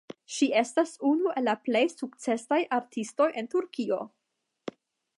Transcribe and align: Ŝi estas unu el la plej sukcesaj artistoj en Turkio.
Ŝi 0.35 0.45
estas 0.61 0.93
unu 1.09 1.33
el 1.41 1.45
la 1.49 1.55
plej 1.67 1.85
sukcesaj 1.97 2.61
artistoj 2.81 3.31
en 3.43 3.55
Turkio. 3.57 4.05